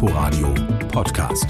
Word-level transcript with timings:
Inforadio 0.00 0.54
Podcast. 0.92 1.46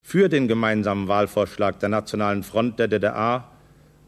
Für 0.00 0.28
den 0.28 0.46
gemeinsamen 0.46 1.08
Wahlvorschlag 1.08 1.80
der 1.80 1.88
Nationalen 1.88 2.44
Front 2.44 2.78
der 2.78 2.86
DDR 2.86 3.50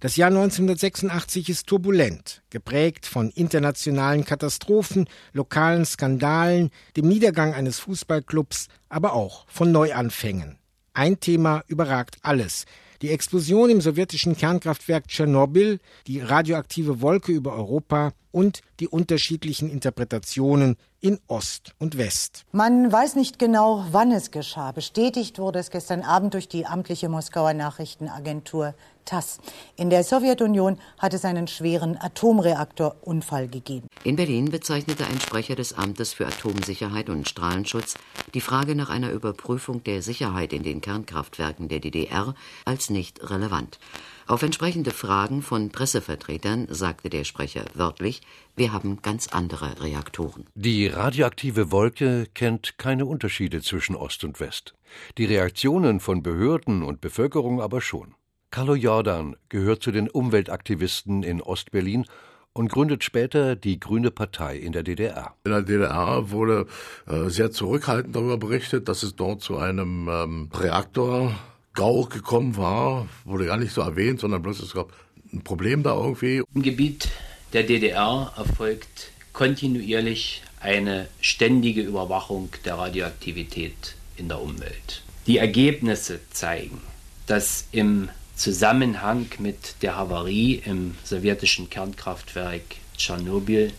Das 0.00 0.16
Jahr 0.16 0.28
1986 0.28 1.48
ist 1.48 1.66
turbulent, 1.66 2.42
geprägt 2.50 3.06
von 3.06 3.30
internationalen 3.30 4.24
Katastrophen, 4.24 5.08
lokalen 5.32 5.86
Skandalen, 5.86 6.70
dem 6.96 7.08
Niedergang 7.08 7.54
eines 7.54 7.78
Fußballclubs, 7.78 8.68
aber 8.90 9.14
auch 9.14 9.46
von 9.48 9.72
Neuanfängen. 9.72 10.58
Ein 10.92 11.18
Thema 11.20 11.62
überragt 11.66 12.18
alles, 12.22 12.66
die 13.02 13.10
Explosion 13.10 13.70
im 13.70 13.80
sowjetischen 13.80 14.36
Kernkraftwerk 14.36 15.08
Tschernobyl, 15.08 15.78
die 16.06 16.20
radioaktive 16.20 17.00
Wolke 17.00 17.32
über 17.32 17.54
Europa 17.54 18.12
und 18.32 18.60
die 18.80 18.88
unterschiedlichen 18.88 19.70
Interpretationen 19.70 20.76
in 21.00 21.18
Ost 21.26 21.74
und 21.78 21.96
West. 21.96 22.44
Man 22.52 22.90
weiß 22.90 23.16
nicht 23.16 23.38
genau, 23.38 23.86
wann 23.92 24.12
es 24.12 24.30
geschah. 24.30 24.72
Bestätigt 24.72 25.38
wurde 25.38 25.58
es 25.58 25.70
gestern 25.70 26.02
Abend 26.02 26.34
durch 26.34 26.48
die 26.48 26.66
amtliche 26.66 27.08
Moskauer 27.08 27.54
Nachrichtenagentur 27.54 28.74
TASS. 29.06 29.38
In 29.76 29.88
der 29.88 30.04
Sowjetunion 30.04 30.78
hat 30.98 31.14
es 31.14 31.24
einen 31.24 31.48
schweren 31.48 31.96
Atomreaktorunfall 31.98 33.48
gegeben. 33.48 33.88
In 34.04 34.16
Berlin 34.16 34.50
bezeichnete 34.50 35.06
ein 35.06 35.20
Sprecher 35.20 35.54
des 35.54 35.72
Amtes 35.72 36.12
für 36.12 36.26
Atomsicherheit 36.26 37.08
und 37.08 37.28
Strahlenschutz 37.28 37.94
die 38.34 38.40
Frage 38.42 38.74
nach 38.74 38.90
einer 38.90 39.12
Überprüfung 39.12 39.82
der 39.84 40.02
Sicherheit 40.02 40.52
in 40.52 40.62
den 40.62 40.80
Kernkraftwerken 40.80 41.68
der 41.68 41.80
DDR 41.80 42.34
als 42.64 42.90
nicht 42.90 43.30
relevant. 43.30 43.78
Auf 44.26 44.42
entsprechende 44.42 44.90
Fragen 44.90 45.40
von 45.40 45.70
Pressevertretern 45.70 46.66
sagte 46.68 47.10
der 47.10 47.22
Sprecher 47.22 47.64
wörtlich, 47.74 48.22
wir 48.56 48.72
haben 48.72 49.00
ganz 49.00 49.28
andere 49.28 49.80
Reaktoren. 49.80 50.46
Die 50.56 50.88
radioaktive 50.88 51.70
Wolke 51.70 52.26
kennt 52.34 52.76
keine 52.76 53.06
Unterschiede 53.06 53.62
zwischen 53.62 53.94
Ost 53.94 54.24
und 54.24 54.40
West. 54.40 54.74
Die 55.16 55.26
Reaktionen 55.26 56.00
von 56.00 56.24
Behörden 56.24 56.82
und 56.82 57.00
Bevölkerung 57.00 57.60
aber 57.60 57.80
schon. 57.80 58.15
Carlo 58.56 58.74
Jordan 58.74 59.36
gehört 59.50 59.82
zu 59.82 59.90
den 59.90 60.08
Umweltaktivisten 60.08 61.22
in 61.22 61.42
Ostberlin 61.42 62.06
und 62.54 62.72
gründet 62.72 63.04
später 63.04 63.54
die 63.54 63.78
Grüne 63.78 64.10
Partei 64.10 64.56
in 64.56 64.72
der 64.72 64.82
DDR. 64.82 65.34
In 65.44 65.50
der 65.50 65.60
DDR 65.60 66.30
wurde 66.30 66.66
äh, 67.06 67.28
sehr 67.28 67.50
zurückhaltend 67.50 68.16
darüber 68.16 68.38
berichtet, 68.38 68.88
dass 68.88 69.02
es 69.02 69.14
dort 69.14 69.42
zu 69.42 69.58
einem 69.58 70.08
ähm, 70.08 70.48
Reaktor 70.54 71.38
GAU 71.74 72.06
gekommen 72.06 72.56
war, 72.56 73.06
wurde 73.26 73.44
gar 73.44 73.58
nicht 73.58 73.74
so 73.74 73.82
erwähnt, 73.82 74.20
sondern 74.20 74.40
bloß 74.40 74.60
es 74.60 74.72
gab 74.72 74.90
ein 75.34 75.44
Problem 75.44 75.82
da 75.82 75.94
irgendwie. 75.94 76.42
Im 76.54 76.62
Gebiet 76.62 77.10
der 77.52 77.64
DDR 77.64 78.32
erfolgt 78.38 79.10
kontinuierlich 79.34 80.42
eine 80.60 81.08
ständige 81.20 81.82
Überwachung 81.82 82.48
der 82.64 82.78
Radioaktivität 82.78 83.96
in 84.16 84.28
der 84.28 84.40
Umwelt. 84.40 85.02
Die 85.26 85.36
Ergebnisse 85.36 86.20
zeigen, 86.30 86.80
dass 87.26 87.68
im 87.70 88.08
Zusammenhang 88.36 89.26
mit 89.38 89.82
der 89.82 89.96
Havarie 89.96 90.62
im 90.64 90.94
sowjetischen 91.04 91.70
Kernkraftwerk 91.70 92.62
Tschernobyl 92.96 93.72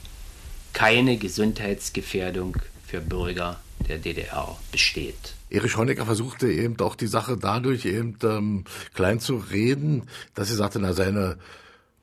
keine 0.73 1.18
Gesundheitsgefährdung 1.18 2.57
für 2.85 3.00
Bürger 3.00 3.59
der 3.88 4.00
DDR 4.00 4.57
besteht. 4.72 5.35
Erich 5.51 5.78
Honecker 5.78 6.06
versuchte 6.06 6.51
eben 6.51 6.79
auch 6.79 6.96
die 6.96 7.07
Sache 7.07 7.38
dadurch 7.38 7.85
eben 7.85 8.17
ähm, 8.23 8.66
klein 8.96 9.19
zu 9.19 9.38
reden, 9.38 10.07
dass 10.34 10.50
er 10.50 10.56
sagte, 10.56 10.79
na 10.79 10.94
seine 10.94 11.38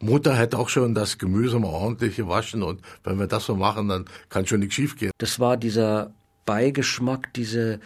Mutter 0.01 0.37
hätte 0.37 0.57
auch 0.57 0.69
schon 0.69 0.95
das 0.95 1.19
Gemüse 1.19 1.59
mal 1.59 1.69
ordentlich 1.69 2.17
gewaschen 2.17 2.63
und 2.63 2.81
wenn 3.03 3.19
wir 3.19 3.27
das 3.27 3.47
so 3.47 3.57
machen, 3.57 3.89
dann 3.89 4.05
kann 4.29 4.47
schon 4.47 4.61
nichts 4.61 4.77
schiefgehen. 4.77 5.11
Das 5.19 5.41
war 5.41 5.57
dieser 5.57 6.13
Beigeschmack, 6.47 7.33
diese 7.35 7.81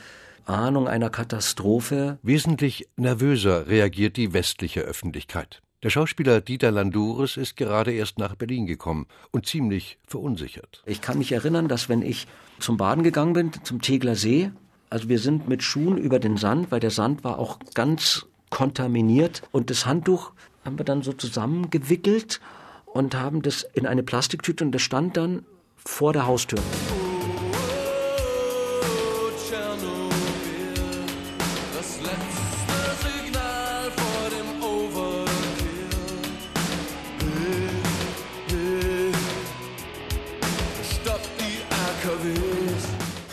Ahnung 0.49 0.89
einer 0.89 1.11
Katastrophe. 1.11 2.19
Wesentlich 2.23 2.89
nervöser 2.97 3.69
reagiert 3.69 4.17
die 4.17 4.33
westliche 4.33 4.81
Öffentlichkeit. 4.81 5.61
Der 5.85 5.91
Schauspieler 5.91 6.41
Dieter 6.41 6.73
Landures 6.73 7.37
ist 7.37 7.57
gerade 7.57 7.93
erst 7.93 8.19
nach 8.19 8.35
Berlin 8.35 8.67
gekommen 8.67 9.07
und 9.31 9.47
ziemlich 9.47 9.99
verunsichert. 10.09 10.83
Ich 10.87 11.01
kann 11.01 11.19
mich 11.19 11.31
erinnern, 11.31 11.69
dass 11.69 11.89
wenn 11.89 12.03
ich 12.03 12.27
zum 12.59 12.77
Baden 12.77 13.05
gegangen 13.05 13.33
bin, 13.33 13.53
zum 13.63 13.81
Tegler 13.81 14.17
See, 14.17 14.51
also 14.91 15.09
wir 15.09 15.21
sind 15.21 15.49
mit 15.49 15.63
Schuhen 15.63 15.97
über 15.97 16.19
den 16.19 16.37
Sand, 16.37 16.73
weil 16.73 16.81
der 16.81 16.91
Sand 16.91 17.23
war 17.23 17.39
auch 17.39 17.61
ganz 17.75 18.27
kontaminiert 18.51 19.43
und 19.53 19.71
das 19.71 19.87
Handtuch 19.87 20.33
haben 20.65 20.79
wir 20.79 20.85
dann 20.85 21.03
so 21.03 21.13
zusammengewickelt 21.13 22.41
und 22.87 23.15
haben 23.15 23.43
das 23.43 23.65
in 23.75 23.87
eine 23.87 24.03
Plastiktüte 24.03 24.65
und 24.65 24.73
das 24.73 24.83
stand 24.83 25.17
dann 25.17 25.45
vor 25.77 26.13
der 26.13 26.27
Haustür. 26.27 26.59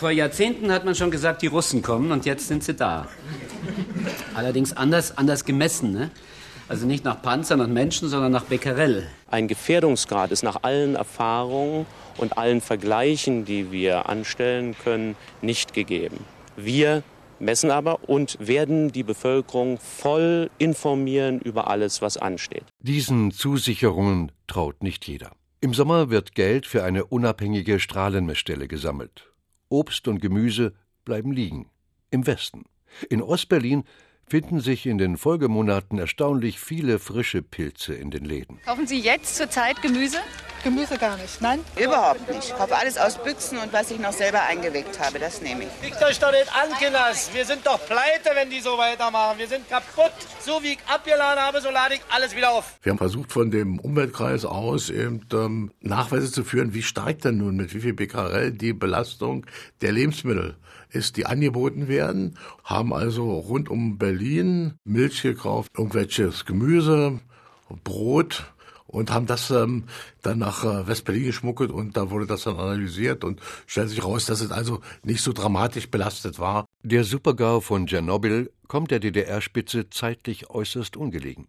Vor 0.06 0.12
Jahrzehnten 0.12 0.70
hat 0.70 0.84
man 0.84 0.94
schon 0.94 1.10
gesagt, 1.10 1.42
die 1.42 1.48
Russen 1.48 1.82
kommen 1.82 2.12
und 2.12 2.26
jetzt 2.26 2.46
sind 2.46 2.62
sie 2.62 2.74
da. 2.74 3.08
Allerdings 4.34 4.72
anders, 4.76 5.18
anders 5.18 5.44
gemessen. 5.44 5.90
Ne? 5.90 6.10
Also 6.68 6.86
nicht 6.86 7.04
nach 7.04 7.22
Panzern 7.22 7.60
und 7.60 7.72
Menschen, 7.72 8.08
sondern 8.08 8.30
nach 8.30 8.44
Becquerel. 8.44 9.08
Ein 9.30 9.48
Gefährdungsgrad 9.48 10.30
ist 10.30 10.44
nach 10.44 10.62
allen 10.62 10.94
Erfahrungen 10.94 11.86
und 12.18 12.38
allen 12.38 12.60
Vergleichen, 12.60 13.44
die 13.46 13.72
wir 13.72 14.08
anstellen 14.08 14.76
können, 14.84 15.16
nicht 15.42 15.72
gegeben. 15.72 16.18
Wir 16.56 17.02
messen 17.38 17.70
aber 17.70 18.08
und 18.08 18.36
werden 18.40 18.92
die 18.92 19.02
Bevölkerung 19.02 19.78
voll 19.78 20.50
informieren 20.58 21.40
über 21.40 21.68
alles, 21.68 22.02
was 22.02 22.16
ansteht. 22.16 22.64
Diesen 22.80 23.30
Zusicherungen 23.30 24.32
traut 24.46 24.82
nicht 24.82 25.06
jeder. 25.06 25.32
Im 25.60 25.74
Sommer 25.74 26.10
wird 26.10 26.34
Geld 26.34 26.66
für 26.66 26.84
eine 26.84 27.04
unabhängige 27.06 27.80
Strahlenmessstelle 27.80 28.68
gesammelt. 28.68 29.32
Obst 29.68 30.06
und 30.06 30.20
Gemüse 30.20 30.74
bleiben 31.04 31.32
liegen. 31.32 31.70
Im 32.10 32.26
Westen. 32.26 32.64
In 33.10 33.22
Ostberlin 33.22 33.84
finden 34.28 34.60
sich 34.60 34.86
in 34.86 34.98
den 34.98 35.16
Folgemonaten 35.16 35.98
erstaunlich 35.98 36.58
viele 36.58 36.98
frische 36.98 37.42
Pilze 37.42 37.94
in 37.94 38.10
den 38.10 38.24
Läden. 38.24 38.60
Kaufen 38.64 38.86
Sie 38.86 38.98
jetzt 38.98 39.36
zurzeit 39.36 39.80
Gemüse? 39.82 40.18
Gemüse 40.66 40.98
gar 40.98 41.16
nicht, 41.16 41.40
nein? 41.40 41.60
Überhaupt 41.80 42.28
nicht. 42.28 42.48
Ich 42.48 42.56
kaufe 42.56 42.74
alles 42.74 42.98
aus 42.98 43.22
Büchsen 43.22 43.56
und 43.58 43.72
was 43.72 43.88
ich 43.92 44.00
noch 44.00 44.12
selber 44.12 44.42
eingewickt 44.42 44.98
habe, 44.98 45.20
das 45.20 45.40
nehme 45.40 45.62
ich. 45.62 45.68
Liegt 45.80 46.02
euch 46.02 46.18
doch 46.18 46.32
nicht 46.32 46.48
an, 46.48 46.76
Kinders. 46.76 47.30
Wir 47.32 47.44
sind 47.44 47.64
doch 47.64 47.78
pleite, 47.86 48.30
wenn 48.34 48.50
die 48.50 48.58
so 48.58 48.76
weitermachen. 48.76 49.38
Wir 49.38 49.46
sind 49.46 49.68
kaputt. 49.68 50.10
So 50.40 50.60
wie 50.64 50.72
ich 50.72 50.78
abgeladen 50.92 51.40
habe, 51.40 51.60
so 51.60 51.70
lade 51.70 51.94
ich 51.94 52.00
alles 52.08 52.34
wieder 52.34 52.50
auf. 52.50 52.80
Wir 52.82 52.90
haben 52.90 52.98
versucht, 52.98 53.32
von 53.32 53.52
dem 53.52 53.78
Umweltkreis 53.78 54.44
aus 54.44 54.90
eben 54.90 55.24
ähm, 55.32 55.70
Nachweise 55.78 56.32
zu 56.32 56.42
führen, 56.42 56.74
wie 56.74 56.82
steigt 56.82 57.24
denn 57.24 57.36
nun 57.36 57.54
mit 57.54 57.72
wie 57.72 57.78
viel 57.78 57.94
Becquerel 57.94 58.50
die 58.50 58.72
Belastung 58.72 59.46
der 59.82 59.92
Lebensmittel 59.92 60.56
ist, 60.90 61.16
die 61.16 61.26
angeboten 61.26 61.86
werden. 61.86 62.38
Haben 62.64 62.92
also 62.92 63.38
rund 63.38 63.68
um 63.68 63.98
Berlin 63.98 64.80
Milch 64.82 65.22
gekauft, 65.22 65.70
irgendwelches 65.78 66.44
Gemüse, 66.44 67.20
Brot, 67.84 68.52
und 68.96 69.10
haben 69.10 69.26
das 69.26 69.50
ähm, 69.50 69.84
dann 70.22 70.38
nach 70.38 70.64
äh, 70.64 70.86
West-Berlin 70.86 71.24
geschmuggelt 71.24 71.70
und 71.70 71.98
da 71.98 72.10
wurde 72.10 72.26
das 72.26 72.44
dann 72.44 72.56
analysiert 72.56 73.24
und 73.24 73.42
stellt 73.66 73.90
sich 73.90 74.02
raus, 74.02 74.24
dass 74.24 74.40
es 74.40 74.50
also 74.50 74.80
nicht 75.02 75.20
so 75.20 75.34
dramatisch 75.34 75.90
belastet 75.90 76.38
war. 76.38 76.64
Der 76.82 77.04
Supergau 77.04 77.60
von 77.60 77.86
Tschernobyl 77.86 78.50
kommt 78.68 78.90
der 78.90 79.00
DDR-Spitze 79.00 79.90
zeitlich 79.90 80.48
äußerst 80.48 80.96
ungelegen. 80.96 81.46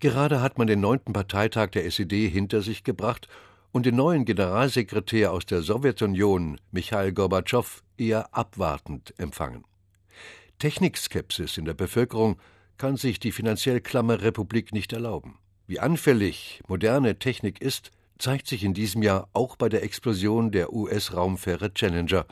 Gerade 0.00 0.42
hat 0.42 0.58
man 0.58 0.66
den 0.66 0.80
neunten 0.80 1.12
Parteitag 1.12 1.68
der 1.68 1.86
SED 1.86 2.28
hinter 2.28 2.60
sich 2.60 2.82
gebracht 2.82 3.28
und 3.70 3.86
den 3.86 3.94
neuen 3.94 4.24
Generalsekretär 4.24 5.30
aus 5.30 5.46
der 5.46 5.62
Sowjetunion, 5.62 6.60
Michail 6.72 7.12
Gorbatschow, 7.12 7.84
eher 7.98 8.34
abwartend 8.34 9.14
empfangen. 9.16 9.64
Technikskepsis 10.58 11.56
in 11.56 11.66
der 11.66 11.74
Bevölkerung 11.74 12.40
kann 12.78 12.96
sich 12.96 13.20
die 13.20 13.30
finanziell 13.30 13.80
klamme 13.80 14.22
Republik 14.22 14.72
nicht 14.72 14.92
erlauben. 14.92 15.38
Wie 15.70 15.78
anfällig 15.78 16.64
moderne 16.66 17.20
Technik 17.20 17.62
ist, 17.62 17.92
zeigt 18.18 18.48
sich 18.48 18.64
in 18.64 18.74
diesem 18.74 19.04
Jahr 19.04 19.28
auch 19.32 19.54
bei 19.54 19.68
der 19.68 19.84
Explosion 19.84 20.50
der 20.50 20.72
US-Raumfähre 20.72 21.72
Challenger 21.72 22.26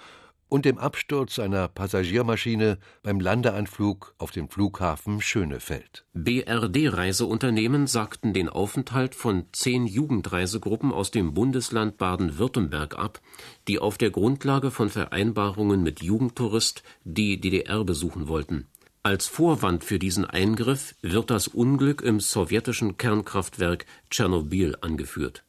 und 0.49 0.65
dem 0.65 0.77
Absturz 0.77 1.39
einer 1.39 1.69
Passagiermaschine 1.69 2.79
beim 3.05 3.21
Landeanflug 3.21 4.17
auf 4.19 4.33
dem 4.33 4.49
Flughafen 4.49 5.21
Schönefeld. 5.21 6.05
BRD-Reiseunternehmen 6.15 7.87
sagten 7.87 8.33
den 8.33 8.49
Aufenthalt 8.49 9.15
von 9.15 9.45
zehn 9.53 9.87
Jugendreisegruppen 9.87 10.93
aus 10.93 11.13
dem 11.13 11.33
Bundesland 11.33 11.97
Baden-Württemberg 11.97 12.99
ab, 12.99 13.21
die 13.69 13.79
auf 13.79 13.99
der 13.99 14.11
Grundlage 14.11 14.73
von 14.73 14.89
Vereinbarungen 14.89 15.85
mit 15.85 16.03
Jugendtourist 16.03 16.83
die 17.05 17.41
DDR 17.41 17.85
besuchen 17.85 18.27
wollten. 18.27 18.67
Als 19.03 19.27
Vorwand 19.27 19.85
für 19.85 19.99
diesen 19.99 20.25
Eingriff 20.25 20.95
wird 21.03 21.31
das 21.31 21.49
Unglück 21.49 22.03
im 22.03 22.21
sowjetischen 22.21 22.97
Kernkraftwerk 22.97 23.87
Tschernobyl 24.11 24.77
angeführt. 24.81 25.45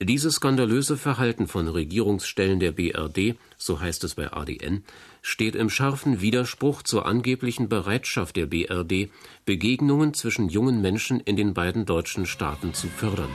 Dieses 0.00 0.36
skandalöse 0.36 0.96
Verhalten 0.96 1.48
von 1.48 1.68
Regierungsstellen 1.68 2.60
der 2.60 2.72
BRD, 2.72 3.36
so 3.56 3.80
heißt 3.80 4.04
es 4.04 4.14
bei 4.14 4.30
ADN, 4.30 4.84
steht 5.22 5.54
im 5.54 5.70
scharfen 5.70 6.20
Widerspruch 6.20 6.82
zur 6.82 7.06
angeblichen 7.06 7.68
Bereitschaft 7.68 8.36
der 8.36 8.46
BRD, 8.46 9.10
Begegnungen 9.46 10.12
zwischen 10.12 10.48
jungen 10.48 10.82
Menschen 10.82 11.20
in 11.20 11.36
den 11.36 11.54
beiden 11.54 11.86
deutschen 11.86 12.26
Staaten 12.26 12.74
zu 12.74 12.88
fördern 12.88 13.30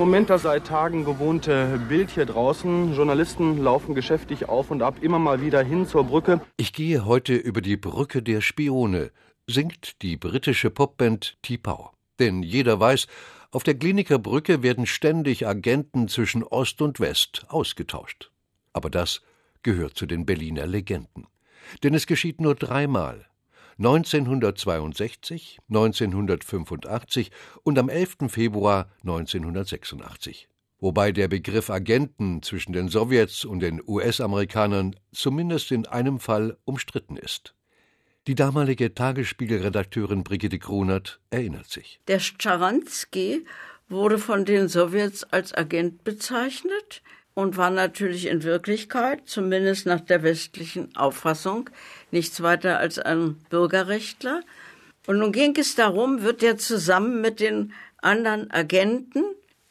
Moment 0.00 0.30
das 0.30 0.44
seit 0.44 0.66
Tagen 0.66 1.04
gewohnte 1.04 1.78
Bild 1.86 2.08
hier 2.08 2.24
draußen. 2.24 2.94
Journalisten 2.94 3.62
laufen 3.62 3.94
geschäftig 3.94 4.48
auf 4.48 4.70
und 4.70 4.80
ab, 4.80 5.02
immer 5.02 5.18
mal 5.18 5.42
wieder 5.42 5.62
hin 5.62 5.86
zur 5.86 6.04
Brücke. 6.04 6.40
Ich 6.56 6.72
gehe 6.72 7.04
heute 7.04 7.34
über 7.34 7.60
die 7.60 7.76
Brücke 7.76 8.22
der 8.22 8.40
Spione, 8.40 9.10
singt 9.46 10.00
die 10.00 10.16
britische 10.16 10.70
Popband 10.70 11.36
T-Pow. 11.42 11.90
Denn 12.18 12.42
jeder 12.42 12.80
weiß, 12.80 13.08
auf 13.50 13.62
der 13.62 13.74
Kliniker 13.74 14.18
Brücke 14.18 14.62
werden 14.62 14.86
ständig 14.86 15.46
Agenten 15.46 16.08
zwischen 16.08 16.44
Ost 16.44 16.80
und 16.80 16.98
West 16.98 17.44
ausgetauscht. 17.48 18.30
Aber 18.72 18.88
das 18.88 19.20
gehört 19.62 19.98
zu 19.98 20.06
den 20.06 20.24
Berliner 20.24 20.66
Legenden. 20.66 21.26
Denn 21.82 21.92
es 21.92 22.06
geschieht 22.06 22.40
nur 22.40 22.54
dreimal. 22.54 23.26
1962, 23.80 25.58
1985 25.70 27.30
und 27.62 27.78
am 27.78 27.88
11. 27.88 28.28
Februar 28.28 28.90
1986. 29.00 30.48
Wobei 30.80 31.12
der 31.12 31.28
Begriff 31.28 31.70
Agenten 31.70 32.42
zwischen 32.42 32.74
den 32.74 32.88
Sowjets 32.88 33.46
und 33.46 33.60
den 33.60 33.80
US-Amerikanern 33.86 34.96
zumindest 35.12 35.72
in 35.72 35.86
einem 35.86 36.20
Fall 36.20 36.58
umstritten 36.66 37.16
ist. 37.16 37.54
Die 38.26 38.34
damalige 38.34 38.94
Tagesspiegelredakteurin 38.94 40.24
Brigitte 40.24 40.58
Grunert 40.58 41.18
erinnert 41.30 41.70
sich. 41.70 42.00
Der 42.06 42.18
Scharansky 42.18 43.46
wurde 43.88 44.18
von 44.18 44.44
den 44.44 44.68
Sowjets 44.68 45.24
als 45.24 45.54
Agent 45.54 46.04
bezeichnet 46.04 47.02
und 47.32 47.56
war 47.56 47.70
natürlich 47.70 48.26
in 48.26 48.42
Wirklichkeit, 48.42 49.22
zumindest 49.24 49.86
nach 49.86 50.00
der 50.00 50.22
westlichen 50.22 50.94
Auffassung, 50.96 51.70
nichts 52.12 52.42
weiter 52.42 52.78
als 52.78 52.98
ein 52.98 53.36
Bürgerrechtler. 53.50 54.42
Und 55.06 55.18
nun 55.18 55.32
ging 55.32 55.56
es 55.56 55.74
darum, 55.74 56.22
wird 56.22 56.42
er 56.42 56.58
zusammen 56.58 57.20
mit 57.20 57.40
den 57.40 57.72
anderen 57.98 58.50
Agenten 58.50 59.24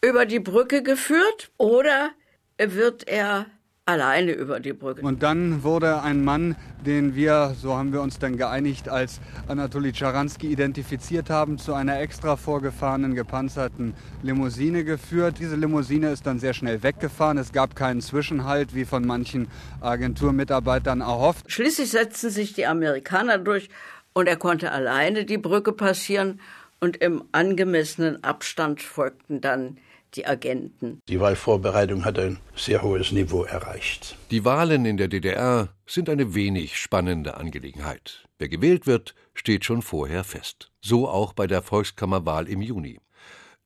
über 0.04 0.26
die 0.26 0.40
Brücke 0.40 0.84
geführt 0.84 1.52
oder 1.58 2.12
wird 2.58 3.08
er 3.08 3.46
alleine 3.90 4.32
über 4.32 4.60
die 4.60 4.74
Brücke. 4.74 5.02
Und 5.02 5.24
dann 5.24 5.64
wurde 5.64 6.02
ein 6.02 6.24
Mann, 6.24 6.56
den 6.86 7.16
wir, 7.16 7.56
so 7.60 7.76
haben 7.76 7.92
wir 7.92 8.02
uns 8.02 8.20
dann 8.20 8.38
geeinigt, 8.38 8.88
als 8.90 9.20
Anatoli 9.48 9.92
Charansky 9.92 10.48
identifiziert 10.48 11.30
haben, 11.30 11.58
zu 11.58 11.74
einer 11.74 12.00
extra 12.00 12.36
vorgefahrenen 12.36 13.16
gepanzerten 13.16 13.94
Limousine 14.24 14.84
geführt. 14.84 15.36
Diese 15.40 15.56
Limousine 15.56 16.12
ist 16.12 16.26
dann 16.26 16.40
sehr 16.40 16.54
schnell 16.54 16.84
weggefahren. 16.84 17.38
Es 17.38 17.52
gab 17.52 17.76
keinen 17.76 18.02
Zwischenhalt, 18.02 18.76
wie 18.76 18.86
von 18.86 19.06
manchen 19.06 19.48
Agenturmitarbeitern 19.82 21.02
erhofft. 21.02 21.52
Schließlich 21.52 21.92
setzten 21.92 22.30
sich 22.30 22.54
die 22.54 22.66
Amerikaner 22.66 23.38
durch 23.38 23.70
und 24.14 24.28
er 24.28 24.38
konnte 24.38 24.72
alleine 24.72 25.26
die 25.26 25.38
Brücke 25.38 25.72
passieren 25.72 26.40
und 26.80 26.98
im 26.98 27.24
angemessenen 27.32 28.24
Abstand 28.24 28.82
folgten 28.82 29.42
dann 29.42 29.78
die 30.16 30.26
Agenten. 30.26 31.02
Die 31.08 31.20
Wahlvorbereitung 31.20 32.06
hat 32.06 32.18
ein 32.18 32.40
sehr 32.56 32.82
hohes 32.82 33.12
Niveau 33.12 33.44
erreicht. 33.44 34.18
Die 34.32 34.44
Wahlen 34.44 34.86
in 34.86 34.98
der 34.98 35.08
DDR 35.08 35.70
sind 35.86 36.10
eine 36.10 36.34
wenig 36.34 36.78
spannende 36.78 37.38
Angelegenheit. 37.38 38.26
Wer 38.40 38.50
gewählt 38.50 38.88
wird, 38.88 39.14
steht 39.34 39.66
schon 39.66 39.82
vorher 39.82 40.24
fest. 40.24 40.72
So 40.82 41.08
auch 41.08 41.34
bei 41.34 41.46
der 41.46 41.62
Volkskammerwahl 41.62 42.48
im 42.48 42.62
Juni. 42.62 43.00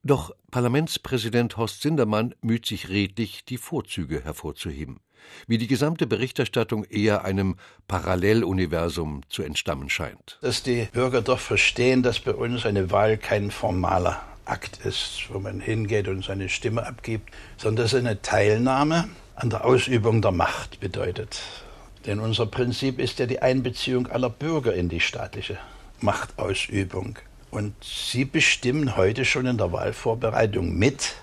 Doch 0.02 0.32
Parlamentspräsident 0.50 1.56
Horst 1.56 1.80
Sindermann 1.80 2.34
müht 2.42 2.66
sich 2.66 2.90
redlich, 2.90 3.46
die 3.46 3.56
Vorzüge 3.56 4.22
hervorzuheben. 4.22 5.00
Wie 5.46 5.58
die 5.58 5.66
gesamte 5.66 6.06
Berichterstattung 6.06 6.84
eher 6.84 7.24
einem 7.24 7.56
Paralleluniversum 7.88 9.22
zu 9.28 9.42
entstammen 9.42 9.90
scheint. 9.90 10.38
Dass 10.40 10.62
die 10.62 10.88
Bürger 10.92 11.22
doch 11.22 11.38
verstehen, 11.38 12.02
dass 12.02 12.20
bei 12.20 12.32
uns 12.32 12.66
eine 12.66 12.90
Wahl 12.90 13.16
kein 13.16 13.50
formaler 13.50 14.22
Akt 14.44 14.84
ist, 14.84 15.24
wo 15.30 15.38
man 15.38 15.60
hingeht 15.60 16.08
und 16.08 16.24
seine 16.24 16.48
Stimme 16.48 16.86
abgibt, 16.86 17.30
sondern 17.56 17.84
dass 17.84 17.94
eine 17.94 18.20
Teilnahme 18.20 19.08
an 19.36 19.50
der 19.50 19.64
Ausübung 19.64 20.22
der 20.22 20.32
Macht 20.32 20.80
bedeutet. 20.80 21.40
Denn 22.06 22.20
unser 22.20 22.46
Prinzip 22.46 22.98
ist 22.98 23.18
ja 23.18 23.26
die 23.26 23.40
Einbeziehung 23.40 24.06
aller 24.06 24.28
Bürger 24.28 24.74
in 24.74 24.88
die 24.88 25.00
staatliche 25.00 25.58
Machtausübung. 26.00 27.18
Und 27.50 27.72
sie 27.82 28.24
bestimmen 28.24 28.96
heute 28.96 29.24
schon 29.24 29.46
in 29.46 29.56
der 29.56 29.72
Wahlvorbereitung 29.72 30.76
mit, 30.76 31.14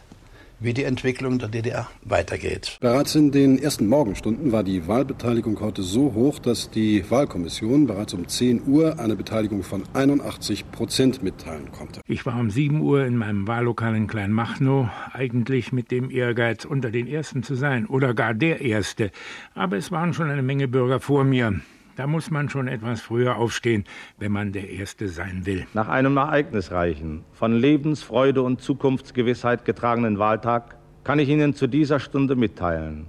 wie 0.62 0.74
die 0.74 0.84
Entwicklung 0.84 1.40
der 1.40 1.50
DDR 1.50 1.90
weitergeht. 2.04 2.78
Bereits 2.80 3.16
in 3.16 3.32
den 3.32 3.58
ersten 3.58 3.88
Morgenstunden 3.88 4.52
war 4.52 4.64
die 4.64 4.88
Wahlbeteiligung 4.88 5.60
heute 5.60 5.82
so 5.82 6.14
hoch, 6.14 6.40
dass 6.40 6.70
die 6.70 7.04
Wahlkommission 7.10 7.88
bereits 7.88 8.14
um 8.14 8.28
10 8.28 8.68
Uhr 8.68 9.00
eine 9.00 9.16
Beteiligung 9.16 9.64
von 9.64 9.84
81 9.94 10.72
Prozent 10.72 11.24
mitteilen 11.24 11.72
konnte. 11.72 12.02
Ich 12.08 12.26
war 12.26 12.40
um 12.40 12.52
7 12.52 12.80
Uhr 12.80 13.06
in 13.06 13.18
meinem 13.18 13.48
Wahllokal 13.48 13.96
in 13.96 14.08
Kleinmachnow, 14.08 14.88
eigentlich 15.14 15.72
mit 15.74 15.90
dem 15.90 16.12
Ehrgeiz, 16.12 16.64
unter 16.64 16.92
den 16.92 17.08
Ersten 17.08 17.42
zu 17.42 17.56
sein 17.56 17.88
oder 17.88 18.14
gar 18.14 18.34
der 18.36 18.62
Erste. 18.62 19.12
Aber 19.56 19.78
es 19.78 19.92
waren 19.92 20.14
schon 20.14 20.30
eine 20.30 20.44
Menge 20.44 20.68
Bürger 20.68 21.00
vor 21.00 21.24
mir. 21.24 21.60
Da 22.02 22.08
muss 22.08 22.32
man 22.32 22.50
schon 22.50 22.68
etwas 22.68 23.00
früher 23.00 23.36
aufstehen, 23.36 23.84
wenn 24.18 24.32
man 24.32 24.54
der 24.54 24.72
Erste 24.72 25.08
sein 25.08 25.46
will. 25.46 25.68
Nach 25.76 25.88
einem 25.88 26.18
ereignisreichen, 26.18 27.24
von 27.32 27.54
Lebensfreude 27.54 28.42
und 28.42 28.60
Zukunftsgewissheit 28.60 29.66
getragenen 29.66 30.18
Wahltag 30.18 30.80
kann 31.04 31.20
ich 31.20 31.30
Ihnen 31.30 31.54
zu 31.54 31.68
dieser 31.68 32.00
Stunde 32.00 32.36
mitteilen, 32.36 33.06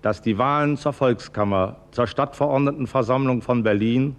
dass 0.00 0.22
die 0.22 0.38
Wahlen 0.38 0.78
zur 0.78 0.94
Volkskammer, 0.94 1.76
zur 1.90 2.06
Stadtverordnetenversammlung 2.06 3.42
von 3.42 3.62
Berlin 3.62 4.16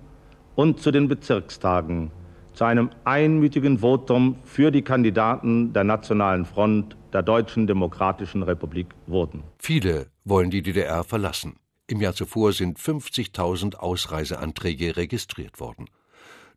und 0.54 0.80
zu 0.80 0.92
den 0.92 1.08
Bezirkstagen 1.08 2.12
zu 2.54 2.66
einem 2.66 2.92
einmütigen 3.04 3.80
Votum 3.80 4.36
für 4.44 4.70
die 4.70 4.84
Kandidaten 4.84 5.74
der 5.74 5.86
Nationalen 5.86 6.46
Front 6.46 6.96
der 7.13 7.24
Deutschen 7.24 7.66
Demokratischen 7.66 8.44
Republik 8.44 8.94
wurden. 9.08 9.42
Viele 9.58 10.06
wollen 10.24 10.51
die 10.51 10.62
DDR 10.62 11.04
verlassen. 11.04 11.56
Im 11.89 12.01
Jahr 12.01 12.13
zuvor 12.13 12.51
sind 12.51 12.79
50.000 12.79 13.75
Ausreiseanträge 13.75 14.98
registriert 14.98 15.62
worden. 15.62 15.89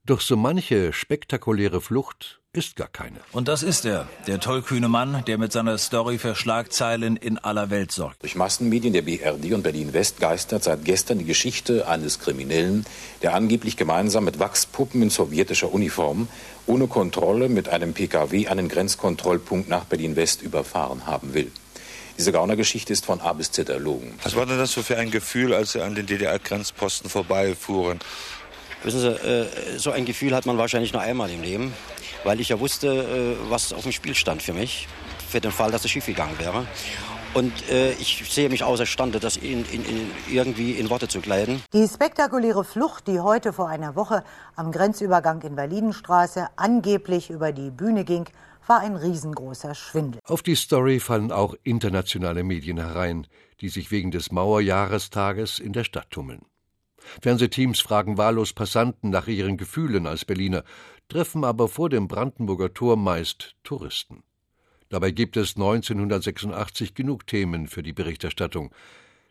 Doch 0.04 0.20
so 0.20 0.36
manche 0.36 0.92
spektakuläre 0.92 1.80
Flucht 1.80 2.40
ist 2.52 2.74
gar 2.74 2.88
keine. 2.88 3.20
Und 3.30 3.46
das 3.46 3.62
ist 3.62 3.84
er, 3.84 4.08
der 4.26 4.40
tollkühne 4.40 4.88
Mann, 4.88 5.22
der 5.26 5.38
mit 5.38 5.52
seiner 5.52 5.78
Story 5.78 6.18
für 6.18 6.34
Schlagzeilen 6.34 7.16
in 7.16 7.38
aller 7.38 7.70
Welt 7.70 7.92
sorgt. 7.92 8.22
Durch 8.22 8.34
Massenmedien 8.34 8.92
der 8.92 9.02
BRD 9.02 9.52
und 9.52 9.62
Berlin-West 9.62 10.18
geistert 10.18 10.64
seit 10.64 10.84
gestern 10.84 11.20
die 11.20 11.26
Geschichte 11.26 11.86
eines 11.86 12.18
Kriminellen, 12.18 12.84
der 13.22 13.34
angeblich 13.34 13.76
gemeinsam 13.76 14.24
mit 14.24 14.40
Wachspuppen 14.40 15.00
in 15.00 15.10
sowjetischer 15.10 15.72
Uniform 15.72 16.26
ohne 16.66 16.88
Kontrolle 16.88 17.48
mit 17.48 17.68
einem 17.68 17.94
PKW 17.94 18.48
einen 18.48 18.68
Grenzkontrollpunkt 18.68 19.68
nach 19.68 19.84
Berlin-West 19.84 20.42
überfahren 20.42 21.06
haben 21.06 21.34
will. 21.34 21.52
Diese 22.20 22.32
Gaunergeschichte 22.32 22.92
ist 22.92 23.06
von 23.06 23.22
A 23.22 23.32
bis 23.32 23.50
Z 23.50 23.70
erlogen. 23.70 24.12
Was 24.24 24.36
war 24.36 24.44
denn 24.44 24.58
das 24.58 24.72
so 24.72 24.82
für 24.82 24.98
ein 24.98 25.10
Gefühl, 25.10 25.54
als 25.54 25.72
Sie 25.72 25.80
an 25.80 25.94
den 25.94 26.04
DDR-Grenzposten 26.04 27.08
vorbeifuhren? 27.08 27.98
Wissen 28.82 29.00
Sie, 29.00 29.08
äh, 29.08 29.78
so 29.78 29.90
ein 29.90 30.04
Gefühl 30.04 30.34
hat 30.34 30.44
man 30.44 30.58
wahrscheinlich 30.58 30.92
nur 30.92 31.00
einmal 31.00 31.30
im 31.30 31.40
Leben, 31.40 31.72
weil 32.24 32.38
ich 32.38 32.50
ja 32.50 32.60
wusste, 32.60 32.88
äh, 32.88 33.50
was 33.50 33.72
auf 33.72 33.84
dem 33.84 33.92
Spiel 33.92 34.14
stand 34.14 34.42
für 34.42 34.52
mich, 34.52 34.86
für 35.30 35.40
den 35.40 35.50
Fall, 35.50 35.70
dass 35.70 35.82
es 35.86 35.90
schiefgegangen 35.92 36.38
wäre. 36.38 36.66
Und 37.32 37.54
äh, 37.70 37.92
ich 37.92 38.30
sehe 38.30 38.50
mich 38.50 38.64
außerstande, 38.64 39.18
das 39.18 39.38
in, 39.38 39.64
in, 39.72 39.82
in 39.86 40.10
irgendwie 40.30 40.72
in 40.72 40.90
Worte 40.90 41.08
zu 41.08 41.20
kleiden. 41.20 41.62
Die 41.72 41.88
spektakuläre 41.88 42.64
Flucht, 42.64 43.06
die 43.06 43.20
heute 43.20 43.54
vor 43.54 43.70
einer 43.70 43.96
Woche 43.96 44.24
am 44.56 44.72
Grenzübergang 44.72 45.40
in 45.40 45.56
Berlinenstraße 45.56 46.48
angeblich 46.56 47.30
über 47.30 47.52
die 47.52 47.70
Bühne 47.70 48.04
ging, 48.04 48.26
war 48.70 48.82
ein 48.82 48.94
riesengroßer 48.94 49.74
Schwindel. 49.74 50.20
Auf 50.24 50.44
die 50.44 50.54
Story 50.54 51.00
fallen 51.00 51.32
auch 51.32 51.56
internationale 51.64 52.44
Medien 52.44 52.78
herein, 52.78 53.26
die 53.60 53.68
sich 53.68 53.90
wegen 53.90 54.12
des 54.12 54.30
Mauerjahrestages 54.30 55.58
in 55.58 55.72
der 55.72 55.82
Stadt 55.82 56.08
tummeln. 56.10 56.42
Fernsehteams 57.20 57.80
fragen 57.80 58.16
wahllos 58.16 58.52
Passanten 58.52 59.10
nach 59.10 59.26
ihren 59.26 59.56
Gefühlen 59.56 60.06
als 60.06 60.24
Berliner, 60.24 60.62
treffen 61.08 61.42
aber 61.42 61.66
vor 61.66 61.88
dem 61.88 62.06
Brandenburger 62.06 62.72
Tor 62.72 62.96
meist 62.96 63.56
Touristen. 63.64 64.22
Dabei 64.88 65.10
gibt 65.10 65.36
es 65.36 65.56
1986 65.56 66.94
genug 66.94 67.26
Themen 67.26 67.66
für 67.66 67.82
die 67.82 67.92
Berichterstattung. 67.92 68.72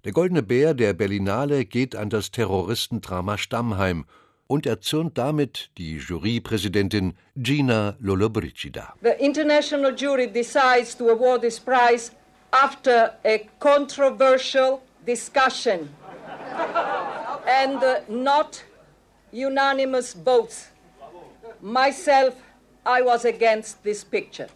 Der 0.04 0.12
Goldene 0.12 0.44
Bär 0.44 0.74
der 0.74 0.92
Berlinale 0.92 1.64
geht 1.64 1.96
an 1.96 2.10
das 2.10 2.32
Terroristendrama 2.32 3.38
Stammheim 3.38 4.04
und 4.50 4.66
erzürnt 4.66 5.18
damit 5.18 5.70
die 5.78 5.98
Jurypräsidentin 6.00 7.14
Gina 7.36 7.96
Lollobrigida. 8.00 8.96
The 9.02 9.24
international 9.24 9.94
jury 9.96 10.28
decides 10.28 10.98
to 10.98 11.10
award 11.10 11.42
this 11.42 11.60
prize 11.60 12.12
after 12.52 13.14
a 13.24 13.48
controversial 13.60 14.82
discussion 15.06 15.90
and 17.48 17.84
uh, 17.84 18.00
not 18.10 18.64
unanimous 19.32 20.14
votes. 20.14 20.70
Myself, 21.62 22.34
I 22.86 23.04
was 23.04 23.26
against 23.26 23.84
this 23.84 24.04
picture. 24.04 24.48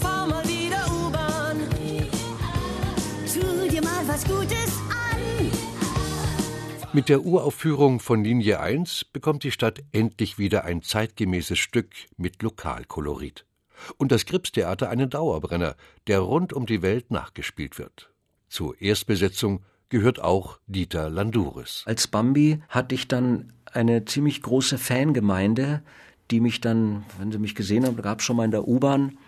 Fahr 0.00 0.26
mal 0.26 0.42
wieder 0.48 0.84
U-Bahn. 0.90 1.68
Tu 3.32 3.68
dir 3.68 3.82
mal 3.82 4.04
was 4.08 4.24
Gutes. 4.24 4.65
Mit 6.96 7.10
der 7.10 7.26
Uraufführung 7.26 8.00
von 8.00 8.24
Linie 8.24 8.58
1 8.58 9.04
bekommt 9.12 9.44
die 9.44 9.50
Stadt 9.50 9.82
endlich 9.92 10.38
wieder 10.38 10.64
ein 10.64 10.80
zeitgemäßes 10.80 11.58
Stück 11.58 11.90
mit 12.16 12.42
Lokalkolorit. 12.42 13.44
Und 13.98 14.12
das 14.12 14.24
Gripstheater 14.24 14.88
einen 14.88 15.10
Dauerbrenner, 15.10 15.76
der 16.06 16.20
rund 16.20 16.54
um 16.54 16.64
die 16.64 16.80
Welt 16.80 17.10
nachgespielt 17.10 17.78
wird. 17.78 18.14
Zur 18.48 18.80
Erstbesetzung 18.80 19.62
gehört 19.90 20.22
auch 20.22 20.58
Dieter 20.68 21.10
Landuris. 21.10 21.82
Als 21.84 22.06
Bambi 22.06 22.62
hatte 22.70 22.94
ich 22.94 23.08
dann 23.08 23.52
eine 23.70 24.06
ziemlich 24.06 24.40
große 24.40 24.78
Fangemeinde, 24.78 25.82
die 26.30 26.40
mich 26.40 26.62
dann, 26.62 27.04
wenn 27.18 27.30
sie 27.30 27.38
mich 27.38 27.54
gesehen 27.54 27.84
haben, 27.84 28.00
gab 28.00 28.20
es 28.20 28.24
schon 28.24 28.36
mal 28.36 28.46
in 28.46 28.52
der 28.52 28.66
U-Bahn 28.66 29.18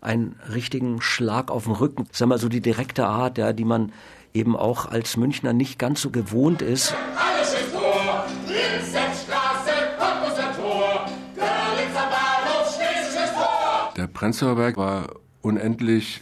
einen 0.00 0.36
richtigen 0.50 1.02
Schlag 1.02 1.50
auf 1.50 1.64
den 1.64 1.74
Rücken. 1.74 2.08
Sag 2.12 2.28
mal 2.28 2.38
so 2.38 2.48
die 2.48 2.62
direkte 2.62 3.06
Art, 3.06 3.36
ja, 3.36 3.52
die 3.52 3.66
man 3.66 3.92
eben 4.34 4.56
auch 4.56 4.86
als 4.86 5.16
Münchner 5.16 5.52
nicht 5.52 5.78
ganz 5.78 6.02
so 6.02 6.10
gewohnt 6.10 6.62
ist. 6.62 6.94
Alles 7.16 7.52
ist 7.54 7.72
Tor, 7.72 8.26
Linzendstraße, 8.46 9.70
Cottbuser 9.98 10.52
Tor, 10.56 11.06
Görlitzer 11.34 12.08
Bahnhof, 12.10 12.74
Schlesisches 12.74 13.32
Tor. 13.34 13.92
Der 13.96 14.06
Prenzlauer 14.06 14.56
Berg 14.56 14.76
war 14.76 15.14
unendlich 15.42 16.20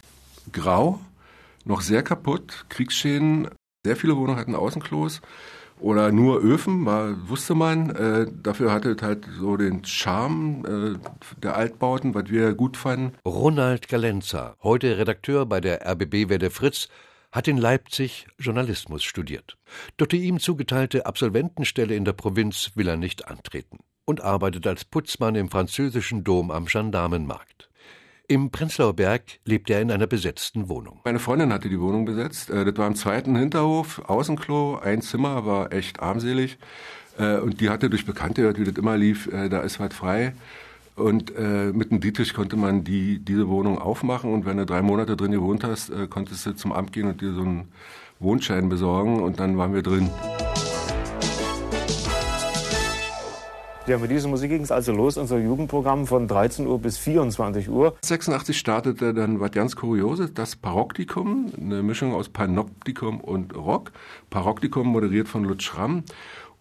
grau, 0.51 0.99
noch 1.65 1.81
sehr 1.81 2.03
kaputt, 2.03 2.65
Kriegsschäden, 2.69 3.49
sehr 3.85 3.95
viele 3.95 4.17
Wohnungen 4.17 4.39
hatten 4.39 4.55
Außenklos 4.55 5.21
oder 5.79 6.11
nur 6.11 6.41
Öfen, 6.41 6.85
war, 6.85 7.29
wusste 7.29 7.55
man. 7.55 7.89
Äh, 7.91 8.27
dafür 8.43 8.71
hatte 8.71 8.91
es 8.91 9.01
halt 9.01 9.25
so 9.39 9.55
den 9.57 9.85
Charme 9.85 10.65
äh, 10.65 11.39
der 11.41 11.55
Altbauten, 11.55 12.13
was 12.13 12.29
wir 12.29 12.53
gut 12.53 12.77
fanden. 12.77 13.13
Ronald 13.25 13.87
Galenza, 13.87 14.55
heute 14.61 14.97
Redakteur 14.97 15.45
bei 15.45 15.61
der 15.61 15.89
RBB 15.89 16.29
Werde 16.29 16.49
Fritz, 16.49 16.89
hat 17.31 17.47
in 17.47 17.57
Leipzig 17.57 18.27
Journalismus 18.37 19.03
studiert. 19.03 19.57
Doch 19.97 20.07
die 20.07 20.23
ihm 20.23 20.39
zugeteilte 20.39 21.05
Absolventenstelle 21.05 21.95
in 21.95 22.05
der 22.05 22.13
Provinz 22.13 22.71
will 22.75 22.87
er 22.87 22.97
nicht 22.97 23.27
antreten 23.27 23.79
und 24.05 24.21
arbeitet 24.21 24.65
als 24.65 24.85
Putzmann 24.85 25.35
im 25.35 25.49
französischen 25.49 26.23
Dom 26.23 26.49
am 26.49 26.65
Gendarmenmarkt. 26.65 27.69
Im 28.27 28.51
Prenzlauer 28.51 28.95
Berg 28.95 29.39
lebt 29.45 29.69
er 29.71 29.81
in 29.81 29.91
einer 29.91 30.05
besetzten 30.05 30.69
Wohnung. 30.69 31.01
Meine 31.03 31.17
Freundin 31.17 31.51
hatte 31.51 31.67
die 31.67 31.79
Wohnung 31.79 32.05
besetzt. 32.05 32.51
Äh, 32.51 32.63
Das 32.65 32.77
war 32.77 32.85
im 32.87 32.95
zweiten 32.95 33.35
Hinterhof, 33.35 33.99
Außenklo, 34.07 34.77
ein 34.77 35.01
Zimmer, 35.01 35.45
war 35.47 35.73
echt 35.73 35.99
armselig. 35.99 36.57
Äh, 37.17 37.37
Und 37.37 37.59
die 37.59 37.69
hatte 37.69 37.89
durch 37.89 38.05
Bekannte 38.05 38.41
gehört, 38.41 38.59
wie 38.59 38.65
das 38.65 38.75
immer 38.75 38.97
lief, 38.97 39.27
äh, 39.27 39.49
da 39.49 39.61
ist 39.61 39.79
was 39.79 39.93
frei. 39.95 40.33
Und 40.99 41.33
äh, 41.35 41.71
mit 41.73 41.91
dem 41.91 42.01
Dietrich 42.01 42.33
konnte 42.33 42.57
man 42.57 42.83
die, 42.83 43.19
diese 43.19 43.47
Wohnung 43.47 43.79
aufmachen 43.79 44.33
und 44.33 44.45
wenn 44.45 44.57
du 44.57 44.65
drei 44.65 44.81
Monate 44.81 45.15
drin 45.15 45.31
gewohnt 45.31 45.63
hast, 45.63 45.89
äh, 45.89 46.07
konntest 46.07 46.45
du 46.45 46.53
zum 46.53 46.73
Amt 46.73 46.91
gehen 46.91 47.07
und 47.07 47.21
dir 47.21 47.33
so 47.33 47.41
einen 47.41 47.69
Wohnschein 48.19 48.67
besorgen 48.67 49.23
und 49.23 49.39
dann 49.39 49.57
waren 49.57 49.73
wir 49.73 49.81
drin. 49.81 50.09
Ja, 53.87 53.97
mit 53.97 54.11
dieser 54.11 54.27
Musik 54.27 54.51
ging 54.51 54.61
es 54.61 54.71
also 54.71 54.91
los, 54.91 55.17
unser 55.17 55.39
Jugendprogramm 55.39 56.05
von 56.05 56.27
13 56.27 56.67
Uhr 56.67 56.77
bis 56.79 56.99
24 56.99 57.69
Uhr. 57.69 57.95
86 58.03 58.55
startete 58.55 59.15
dann 59.15 59.39
was 59.39 59.49
ganz 59.49 59.75
Kurioses, 59.75 60.31
das 60.33 60.55
Paroktikum, 60.55 61.51
eine 61.59 61.81
Mischung 61.81 62.13
aus 62.13 62.29
Panoptikum 62.29 63.19
und 63.19 63.55
Rock. 63.55 63.91
Paroktikum 64.29 64.85
moderiert 64.85 65.27
von 65.27 65.43
Lutz 65.43 65.63
Schramm. 65.63 66.03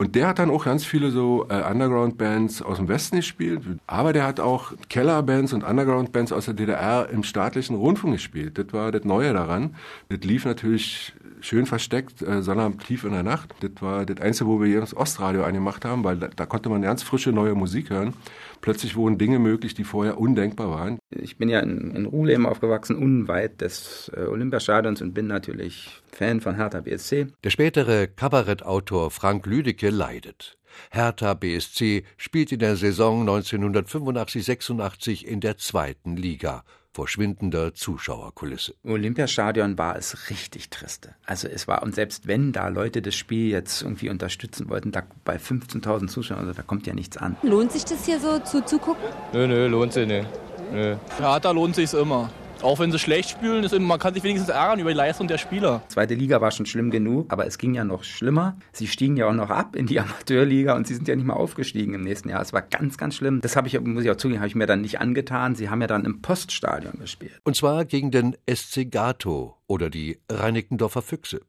Und 0.00 0.14
der 0.14 0.28
hat 0.28 0.38
dann 0.38 0.50
auch 0.50 0.64
ganz 0.64 0.84
viele 0.84 1.10
so 1.10 1.46
äh, 1.48 1.60
Underground-Bands 1.68 2.62
aus 2.62 2.76
dem 2.76 2.86
Westen 2.86 3.16
gespielt. 3.16 3.62
Aber 3.88 4.12
der 4.12 4.24
hat 4.24 4.38
auch 4.38 4.72
Keller-Bands 4.88 5.52
und 5.52 5.64
Underground-Bands 5.64 6.30
aus 6.30 6.44
der 6.44 6.54
DDR 6.54 7.08
im 7.10 7.24
staatlichen 7.24 7.74
Rundfunk 7.74 8.14
gespielt. 8.14 8.58
Das 8.58 8.72
war 8.72 8.92
das 8.92 9.02
Neue 9.02 9.32
daran. 9.32 9.74
Das 10.08 10.20
lief 10.20 10.44
natürlich 10.44 11.12
schön 11.40 11.66
versteckt, 11.66 12.22
äh, 12.22 12.42
sondern 12.42 12.78
tief 12.78 13.02
in 13.02 13.12
der 13.12 13.24
Nacht. 13.24 13.54
Das 13.60 13.70
war 13.80 14.06
das 14.06 14.20
Einzige, 14.20 14.48
wo 14.48 14.62
wir 14.62 14.80
das 14.80 14.96
Ostradio 14.96 15.42
angemacht 15.42 15.84
haben, 15.84 16.04
weil 16.04 16.16
da, 16.16 16.28
da 16.28 16.46
konnte 16.46 16.68
man 16.68 16.82
ganz 16.82 17.02
frische 17.02 17.32
neue 17.32 17.54
Musik 17.54 17.90
hören. 17.90 18.14
Plötzlich 18.60 18.96
wurden 18.96 19.18
Dinge 19.18 19.38
möglich, 19.38 19.74
die 19.74 19.84
vorher 19.84 20.18
undenkbar 20.18 20.70
waren. 20.70 20.98
Ich 21.10 21.38
bin 21.38 21.48
ja 21.48 21.60
in, 21.60 21.94
in 21.94 22.06
Ruhlem 22.06 22.46
aufgewachsen, 22.46 22.96
unweit 22.96 23.60
des 23.60 24.10
äh, 24.16 24.20
Olympiastadions 24.22 25.00
und 25.02 25.14
bin 25.14 25.26
natürlich 25.26 26.02
Fan 26.12 26.40
von 26.40 26.56
Hertha 26.56 26.80
BSC. 26.80 27.28
Der 27.44 27.50
spätere 27.50 28.08
Kabarettautor 28.08 29.10
Frank 29.10 29.46
Lüdecke 29.46 29.90
leidet. 29.90 30.58
Hertha 30.90 31.34
BSC 31.34 32.04
spielt 32.16 32.52
in 32.52 32.58
der 32.58 32.76
Saison 32.76 33.28
1985-86 33.28 35.24
in 35.24 35.40
der 35.40 35.56
zweiten 35.56 36.16
Liga 36.16 36.64
vor 36.98 37.06
schwindender 37.06 37.74
Zuschauerkulisse. 37.74 38.74
Olympiastadion 38.82 39.78
war 39.78 39.94
es 39.94 40.30
richtig 40.30 40.68
triste. 40.68 41.14
Also 41.24 41.46
es 41.46 41.68
war, 41.68 41.84
und 41.84 41.94
selbst 41.94 42.26
wenn 42.26 42.50
da 42.50 42.66
Leute 42.66 43.02
das 43.02 43.14
Spiel 43.14 43.52
jetzt 43.52 43.82
irgendwie 43.82 44.10
unterstützen 44.10 44.68
wollten, 44.68 44.90
da 44.90 45.04
bei 45.24 45.36
15.000 45.36 46.08
Zuschauern, 46.08 46.40
also 46.40 46.54
da 46.54 46.62
kommt 46.62 46.88
ja 46.88 46.94
nichts 46.94 47.16
an. 47.16 47.36
Lohnt 47.44 47.70
sich 47.70 47.84
das 47.84 48.04
hier 48.04 48.18
so 48.18 48.40
zuzugucken? 48.40 49.04
Nö, 49.32 49.46
nö, 49.46 49.68
lohnt 49.68 49.92
sich 49.92 50.08
nicht. 50.08 50.26
Nö. 50.72 50.96
Hertha 51.20 51.52
lohnt 51.52 51.76
sich's 51.76 51.94
immer. 51.94 52.30
Auch 52.60 52.80
wenn 52.80 52.90
sie 52.90 52.98
schlecht 52.98 53.30
spielen, 53.30 53.62
ist 53.62 53.78
man 53.78 53.98
kann 54.00 54.14
sich 54.14 54.24
wenigstens 54.24 54.50
ärgern 54.50 54.80
über 54.80 54.90
die 54.90 54.96
Leistung 54.96 55.28
der 55.28 55.38
Spieler. 55.38 55.82
Zweite 55.88 56.14
Liga 56.14 56.40
war 56.40 56.50
schon 56.50 56.66
schlimm 56.66 56.90
genug, 56.90 57.32
aber 57.32 57.46
es 57.46 57.56
ging 57.56 57.74
ja 57.74 57.84
noch 57.84 58.02
schlimmer. 58.02 58.56
Sie 58.72 58.88
stiegen 58.88 59.16
ja 59.16 59.28
auch 59.28 59.32
noch 59.32 59.50
ab 59.50 59.76
in 59.76 59.86
die 59.86 60.00
Amateurliga 60.00 60.74
und 60.74 60.86
sie 60.86 60.94
sind 60.94 61.06
ja 61.06 61.14
nicht 61.14 61.24
mal 61.24 61.34
aufgestiegen 61.34 61.94
im 61.94 62.02
nächsten 62.02 62.28
Jahr. 62.28 62.42
Es 62.42 62.52
war 62.52 62.62
ganz, 62.62 62.98
ganz 62.98 63.14
schlimm. 63.14 63.40
Das 63.40 63.54
habe 63.54 63.68
ich, 63.68 63.78
muss 63.80 64.04
ich 64.04 64.10
auch 64.10 64.16
zugeben, 64.16 64.40
habe 64.40 64.48
ich 64.48 64.56
mir 64.56 64.66
dann 64.66 64.80
nicht 64.80 65.00
angetan. 65.00 65.54
Sie 65.54 65.70
haben 65.70 65.80
ja 65.80 65.86
dann 65.86 66.04
im 66.04 66.20
Poststadion 66.20 66.98
gespielt. 66.98 67.40
Und 67.44 67.54
zwar 67.54 67.84
gegen 67.84 68.10
den 68.10 68.36
SC 68.52 68.90
Gato 68.90 69.56
oder 69.68 69.88
die 69.88 70.18
Reinickendorfer 70.28 71.02
Füchse. 71.02 71.42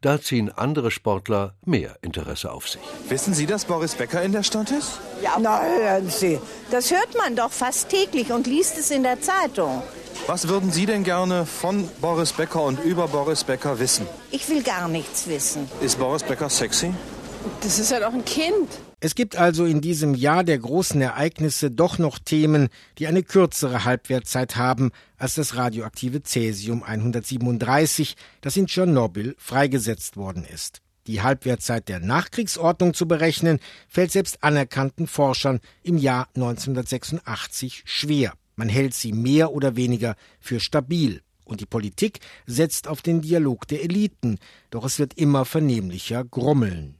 Da 0.00 0.20
ziehen 0.20 0.50
andere 0.50 0.90
Sportler 0.90 1.54
mehr 1.64 1.96
Interesse 2.02 2.50
auf 2.50 2.68
sich. 2.68 2.80
Wissen 3.08 3.34
Sie, 3.34 3.46
dass 3.46 3.66
Boris 3.66 3.94
Becker 3.94 4.22
in 4.22 4.32
der 4.32 4.42
Stadt 4.42 4.70
ist? 4.70 4.98
Ja, 5.22 5.36
na 5.40 5.60
hören 5.62 6.08
Sie, 6.08 6.40
das 6.70 6.90
hört 6.90 7.14
man 7.16 7.36
doch 7.36 7.52
fast 7.52 7.90
täglich 7.90 8.32
und 8.32 8.46
liest 8.46 8.78
es 8.78 8.90
in 8.90 9.02
der 9.02 9.20
Zeitung. 9.20 9.82
Was 10.26 10.48
würden 10.48 10.72
Sie 10.72 10.86
denn 10.86 11.04
gerne 11.04 11.46
von 11.46 11.88
Boris 12.00 12.32
Becker 12.32 12.62
und 12.64 12.82
über 12.82 13.08
Boris 13.08 13.44
Becker 13.44 13.78
wissen? 13.78 14.06
Ich 14.30 14.48
will 14.48 14.62
gar 14.62 14.88
nichts 14.88 15.28
wissen. 15.28 15.68
Ist 15.80 15.98
Boris 15.98 16.22
Becker 16.22 16.50
sexy? 16.50 16.92
Das 17.60 17.78
ist 17.78 17.90
ja 17.90 18.00
doch 18.00 18.12
ein 18.12 18.24
Kind. 18.24 18.68
Es 18.98 19.14
gibt 19.14 19.36
also 19.36 19.66
in 19.66 19.80
diesem 19.80 20.14
Jahr 20.14 20.42
der 20.42 20.58
großen 20.58 21.00
Ereignisse 21.00 21.70
doch 21.70 21.98
noch 21.98 22.18
Themen, 22.18 22.68
die 22.98 23.06
eine 23.06 23.22
kürzere 23.22 23.84
Halbwertzeit 23.84 24.56
haben 24.56 24.90
als 25.18 25.34
das 25.34 25.54
radioaktive 25.54 26.22
Cäsium 26.22 26.82
137, 26.82 28.16
das 28.40 28.56
in 28.56 28.66
Tschernobyl 28.66 29.36
freigesetzt 29.38 30.16
worden 30.16 30.44
ist. 30.44 30.80
Die 31.06 31.22
Halbwertzeit 31.22 31.88
der 31.88 32.00
Nachkriegsordnung 32.00 32.94
zu 32.94 33.06
berechnen, 33.06 33.60
fällt 33.88 34.10
selbst 34.10 34.42
anerkannten 34.42 35.06
Forschern 35.06 35.60
im 35.82 35.98
Jahr 35.98 36.28
1986 36.34 37.82
schwer. 37.84 38.32
Man 38.56 38.70
hält 38.70 38.94
sie 38.94 39.12
mehr 39.12 39.52
oder 39.52 39.76
weniger 39.76 40.16
für 40.40 40.60
stabil. 40.60 41.20
Und 41.44 41.60
die 41.60 41.66
Politik 41.66 42.20
setzt 42.46 42.88
auf 42.88 43.02
den 43.02 43.20
Dialog 43.20 43.68
der 43.68 43.84
Eliten, 43.84 44.38
doch 44.70 44.84
es 44.84 44.98
wird 44.98 45.14
immer 45.14 45.44
vernehmlicher 45.44 46.24
grummeln. 46.24 46.96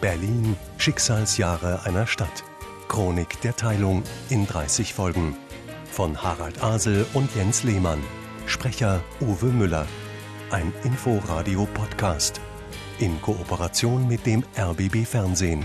Berlin, 0.00 0.56
Schicksalsjahre 0.78 1.84
einer 1.84 2.06
Stadt. 2.06 2.44
Chronik 2.88 3.40
der 3.40 3.56
Teilung 3.56 4.02
in 4.28 4.46
30 4.46 4.92
Folgen. 4.92 5.36
Von 5.90 6.22
Harald 6.22 6.62
Asel 6.62 7.06
und 7.14 7.34
Jens 7.34 7.64
Lehmann. 7.64 8.02
Sprecher 8.46 9.02
Uwe 9.20 9.46
Müller. 9.46 9.86
Ein 10.50 10.72
Inforadio-Podcast. 10.84 12.40
In 12.98 13.20
Kooperation 13.22 14.06
mit 14.06 14.26
dem 14.26 14.44
RBB 14.56 15.06
Fernsehen. 15.06 15.64